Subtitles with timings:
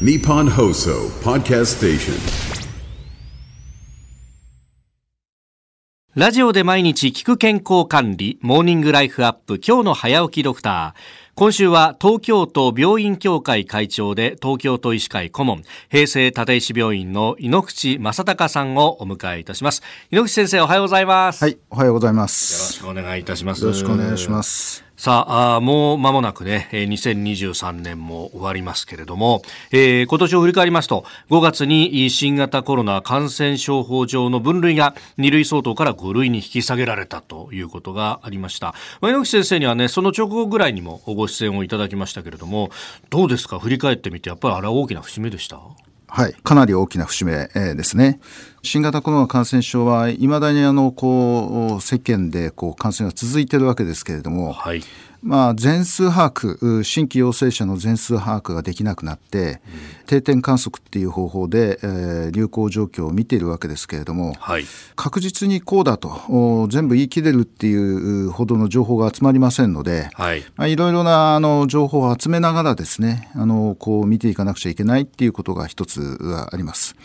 [0.00, 2.14] Nippon Hoso Podcast Station.
[6.16, 11.00] ラジオで毎日聞く健康管理、モーニングライフアップ、今日の早起きドクター。
[11.36, 19.80] 今週は東京都病院協会会長で東京都医師会顧問、平成立石病院の井ノ口正隆さんをお迎えいたします。
[20.10, 21.42] 井ノ口先生おはようございます。
[21.44, 22.72] はい、おはようございまよろす。
[22.72, 23.62] しくお願いいたします。
[23.62, 24.83] よろしくお願いします。
[25.04, 38.74] さあもう間もなくね、2023年も終わりますけれども、えー今年を振り返りますと、5月に新型コロナ感染症法上の分類が2類相当から5類に引き下げられたということがありました。
[39.02, 42.70] 前野口先生にはね、その直後ぐらいにもご出演をいただきましたけれども、
[43.10, 43.58] どうですか？
[43.58, 45.60] 振り返ってみて、やっぱりあれは大きな節目でした？
[46.08, 48.20] はい、かなり大きな節目、えですね。
[48.62, 54.82] 新型コロナ感染症は未だにあのこう世間でこう感染が続いているわけですけれども、はい。
[55.24, 59.60] まあ、全数把握、う新規陽性者の全数把握ができなくなって、
[60.06, 64.64] 定点観測っていう方法で、えー流行状況を見ているわけですけれども、はい。
[64.96, 70.42] 確実にこうだとお全部言い切れるっていうほどの情報が集まりませんので、はい。
[70.56, 76.96] まあ、いろいろなあの情報を集めながらですねあのこう見ていかなくちゃいけないっていうことが一つはあります。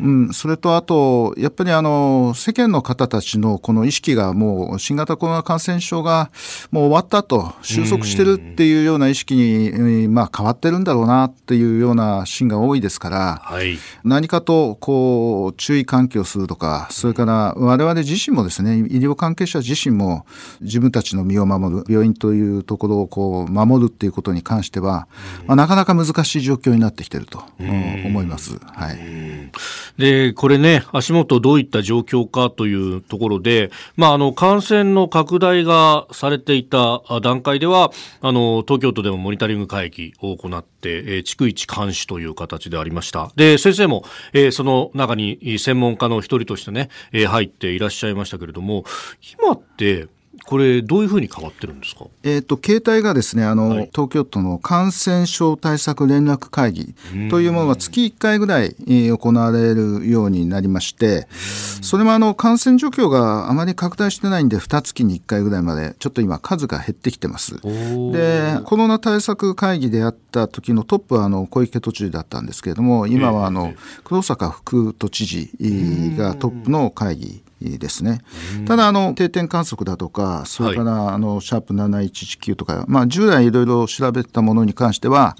[0.00, 6.30] うん、それとあとやっぱりあの世間の方たちのこの意識がもう新型コロナ感染症が
[6.70, 13.40] もう終わったと収束してるっていうような意識に、えーまあ、変わってるんだろうなっていうようなシーンが多いですから。
[13.42, 13.78] はい。
[14.04, 20.26] 何かとこう注意喚起をするとか、それから我々自身もですね、医療関係者自身も
[20.60, 25.08] 自分たちの身を守る、病院というところをこう守るっていうことに関しては、
[25.46, 28.58] まあ、なかなか難しい状況になってきているとうん思います。
[28.58, 28.98] はい。
[29.98, 43.30] で、これね、足元どういった状況かというところで、まあ、あの、感染の拡大がされていたあ段階では、あの、東京都でもモニタリング会議を行って、えー逐一監視という形でありました。
[43.36, 48.84] で、先生も、えーその中に専門家の一人としてね、えー入っていらっしゃいましたけれども、
[49.38, 50.08] 今って、
[50.46, 52.06] これ、どういうふうに変わってるんですか？
[52.22, 53.90] えー、と携帯がですねあの、はい。
[53.92, 56.94] 東京都の感染症対策連絡会議
[57.30, 61.26] というものが月1回ぐらい、えー行われるようになりまして、
[61.82, 67.60] それもあの感染状況があまり拡大してないんで、2月に1回ぐらいまで、ちょっと今、数が減ってきてます。
[68.12, 73.72] で、コロナ対策会議であった時のトップはあの小池都知事だったんですけれども、今はあの
[74.02, 75.50] 黒坂副都知事
[76.18, 77.42] がトップの会議
[77.78, 78.20] ですね。
[78.66, 85.36] ただあの定点観測だとか、それからあのシャープ7119とか、まあ従来いろいろ調べたものに関しては、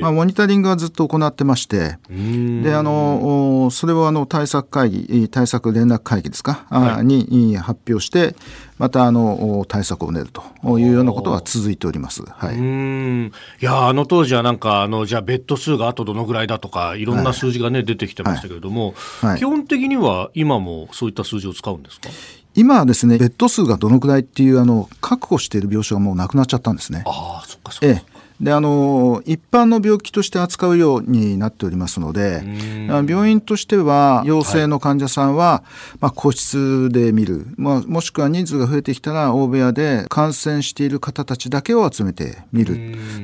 [0.00, 8.34] まあモニタリングはずっと行ってまして、であのおそれをあの対策会議対策連絡会議ですか、あに発表して、
[8.80, 12.22] またあのお対策を練るというようなことは続いております。
[12.22, 12.54] はい。
[12.54, 13.32] うーん。
[13.60, 19.38] いやあの当時はなんかあのじゃあベッド数があとどのぐらいだとかいろんな数字がね、出てきてましたけれども、はい。
[19.38, 22.08] 基本的には今もそういった数字を使うんですか？
[22.54, 27.04] 今はですね、ベッド数がどのくらいっていうあの確保している病床がもうなくなっちゃったんですね。
[27.06, 28.09] ああそっかそっか、ええ
[28.40, 32.42] であの一般の病気として扱うようになっておりますので、
[32.90, 35.62] あ病院としては、陽性の患者さんは、
[36.00, 42.72] まあ、個室で見る、まあ、もしくは人数が増えてきたら、大部屋で感染している方たちだけを集めて見る。
[42.72, 42.76] っ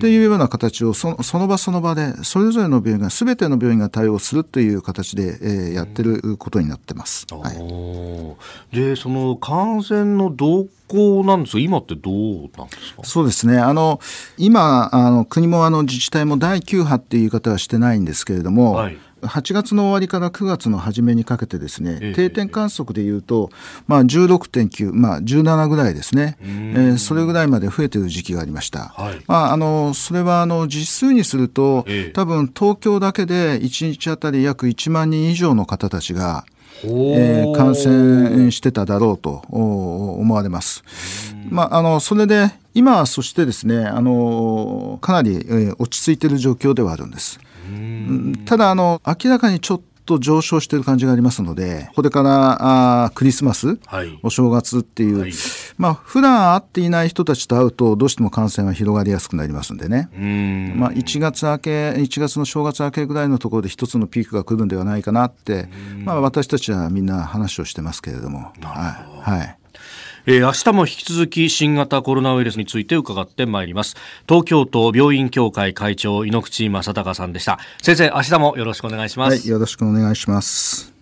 [0.00, 7.26] ていうような形をその、その場その場で、それぞれの病院が、すべての病院が対応するという形で、えーやってることになってます。
[7.30, 8.76] はい。
[8.76, 12.14] でその感染の動向なんですが今ってどう
[12.56, 13.04] なんですか？
[13.04, 13.58] そうですね。
[13.58, 14.00] あの、
[14.38, 18.98] 今、あの、国もあの自治体も第9波っていう言い方はしてないんですけれども、はい。
[19.22, 22.12] 8月の終わりから9月の初めにかけてですね、ええ。
[22.14, 23.50] 定点観測でいうと、
[23.86, 28.92] まあ、16.9、まあ、17ぐらいですね、えーそれぐらいまで増えてる時期がありました。
[28.96, 29.20] はい。
[29.26, 32.10] まあ、あのそれはあの実数にすると、ええ。
[32.10, 36.44] 多分東京だけで1日あたり約1万人以上の方たちが、
[36.84, 40.84] えー感染してただろうとお思われます。
[41.50, 47.40] まあ、あのそれで今はそしてですねあのかなり、えー落ち着いている状況ではあるんです。
[47.68, 55.32] うんただあの明らかにちょっと上昇している感じがありますのでこれからあークリスマス、はいお正月っていう、はい
[55.76, 60.08] まあ普段会っていない人たちと会うとどうしても感染は広がりやすくなりますんでね。
[60.14, 65.68] うんまあ、1月明け、1月の正月明けぐらいのところで一つのピークが来るんではないかなって、
[66.04, 68.52] まあ、私たちはみんな話をしてますけれども。
[68.62, 69.30] はい。
[69.30, 69.57] はい。
[70.30, 73.96] えー明日も引き続き新型コロナウイルスについて伺ってまいります
[74.28, 79.48] 東京都病院協会会長井ノ口正孝さんでした先生明日もよろしくお願いします、はい。
[79.48, 80.97] よろしくお願いします。